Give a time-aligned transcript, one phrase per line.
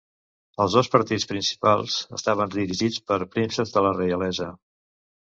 [0.63, 4.49] Els dos partits principals estaven dirigits per prínceps de la reialesa.